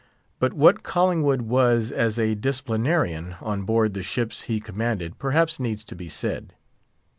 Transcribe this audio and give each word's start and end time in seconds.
But 0.39 0.53
what 0.53 0.81
Collingwood 0.81 1.43
was 1.43 1.91
as 1.91 2.17
a 2.17 2.33
disciplinarian 2.33 3.35
on 3.39 3.65
board 3.65 3.93
the 3.93 4.01
ships 4.01 4.41
he 4.45 4.59
commanded 4.59 5.19
perhaps 5.19 5.59
needs 5.59 5.85
to 5.85 5.95
be 5.95 6.09
said. 6.09 6.55